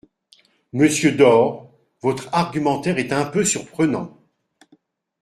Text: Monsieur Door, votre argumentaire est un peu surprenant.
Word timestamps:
Monsieur 0.73 1.11
Door, 1.11 1.69
votre 2.01 2.27
argumentaire 2.33 2.97
est 2.97 3.13
un 3.13 3.23
peu 3.25 3.45
surprenant. 3.45 4.17